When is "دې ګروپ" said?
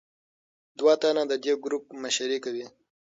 1.43-1.85